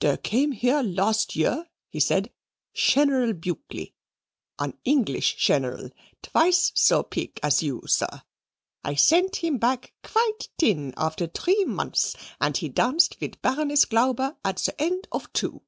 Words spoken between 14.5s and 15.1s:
the end